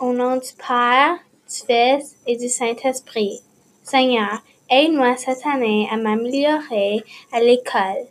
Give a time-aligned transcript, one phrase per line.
[0.00, 3.42] Au nom du Père, du Fils et du Saint-Esprit.
[3.82, 8.06] Seigneur, aide-moi cette année à m'améliorer à l'école.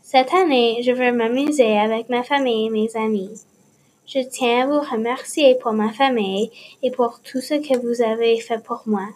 [0.00, 3.38] Cette année, je veux m'amuser avec ma famille et mes amis.
[4.06, 6.50] Je tiens à vous remercier pour ma famille
[6.82, 9.08] et pour tout ce que vous avez fait pour moi.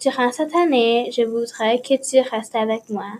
[0.00, 3.12] Durant cette année, je voudrais que tu restes avec moi.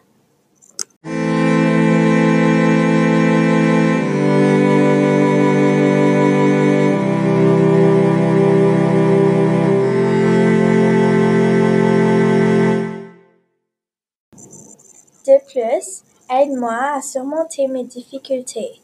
[15.27, 18.81] De plus, aide-moi à surmonter mes difficultés,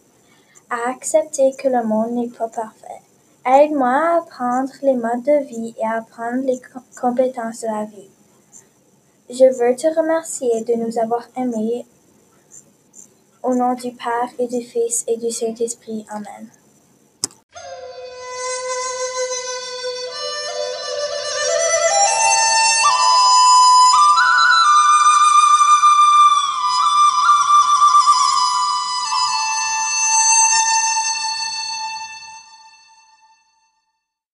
[0.70, 3.02] à accepter que le monde n'est pas parfait.
[3.44, 6.60] Aide-moi à apprendre les modes de vie et à apprendre les
[7.00, 8.10] compétences de la vie.
[9.30, 11.84] Je veux te remercier de nous avoir aimés.
[13.42, 16.06] Au nom du Père et du Fils et du Saint-Esprit.
[16.08, 16.48] Amen.